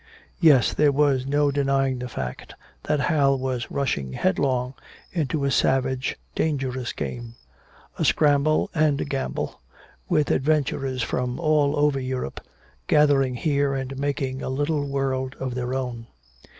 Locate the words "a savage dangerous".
5.45-6.91